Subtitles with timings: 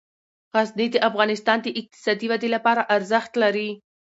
[0.55, 3.69] غزني د افغانستان د اقتصادي ودې لپاره ارزښت لري.